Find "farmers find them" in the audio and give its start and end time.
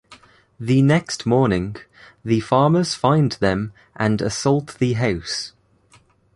2.39-3.71